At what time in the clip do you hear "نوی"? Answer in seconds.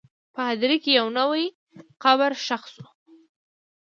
1.19-1.43